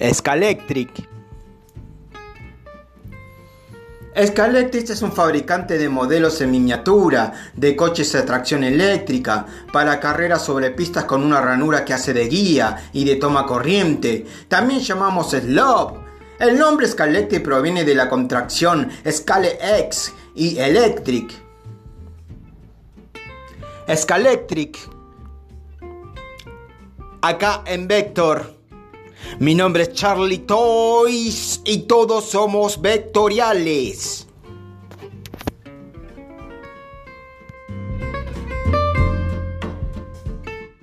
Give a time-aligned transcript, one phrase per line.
[0.00, 1.08] Scalectric.
[4.16, 10.44] Scalectric es un fabricante de modelos en miniatura de coches de tracción eléctrica para carreras
[10.44, 14.24] sobre pistas con una ranura que hace de guía y de toma corriente.
[14.46, 15.98] También llamamos Slope.
[16.38, 21.32] El nombre Scalectric proviene de la contracción Scale X y Electric.
[23.92, 24.78] Scalectric.
[27.20, 28.63] Acá en Vector.
[29.38, 34.23] Mi nombre es Charlie Toys y todos somos vectoriales.